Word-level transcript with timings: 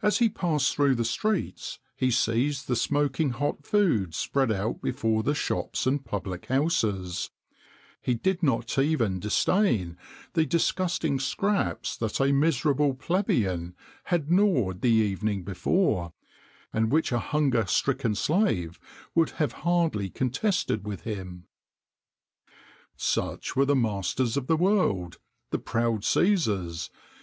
As 0.00 0.20
he 0.20 0.30
passed 0.30 0.74
through 0.74 0.94
the 0.94 1.04
streets 1.04 1.80
he 1.94 2.10
seized 2.10 2.66
the 2.66 2.74
smoking 2.74 3.28
hot 3.28 3.66
food 3.66 4.14
spread 4.14 4.50
out 4.50 4.80
before 4.80 5.22
the 5.22 5.34
shops 5.34 5.86
and 5.86 6.02
public 6.02 6.46
houses; 6.46 7.28
he 8.00 8.14
did 8.14 8.42
not 8.42 8.78
even 8.78 9.20
disdain 9.20 9.98
the 10.32 10.46
disgusting 10.46 11.18
scraps 11.20 11.94
that 11.98 12.20
a 12.22 12.32
miserable 12.32 12.94
plebeian 12.94 13.74
had 14.04 14.30
gnawed 14.30 14.80
the 14.80 14.88
evening 14.88 15.42
before, 15.44 16.14
and 16.72 16.90
which 16.90 17.12
a 17.12 17.18
hunger 17.18 17.66
stricken 17.66 18.14
slave 18.14 18.80
would 19.14 19.32
have 19.32 19.52
hardly 19.68 20.08
contested 20.08 20.86
with 20.86 21.02
him.[XXIX 21.02 22.46
21] 22.46 22.54
Such 22.96 23.56
were 23.56 23.66
the 23.66 23.76
masters 23.76 24.38
of 24.38 24.46
the 24.46 24.56
world, 24.56 25.18
the 25.50 25.58
proud 25.58 26.00
Cæsars! 26.00 26.88